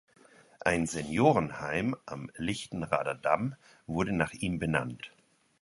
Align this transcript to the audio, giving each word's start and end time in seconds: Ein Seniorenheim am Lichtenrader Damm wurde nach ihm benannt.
Ein 0.61 0.87
Seniorenheim 0.87 1.95
am 2.07 2.31
Lichtenrader 2.35 3.13
Damm 3.13 3.53
wurde 3.85 4.13
nach 4.13 4.33
ihm 4.33 4.57
benannt. 4.57 5.11